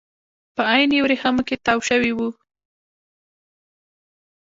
په 0.55 0.61
عین 0.71 0.91
ورېښمو 1.03 1.43
کې 1.47 1.55
تاو 1.65 1.79
شوي 1.89 2.11
وو. 2.13 2.29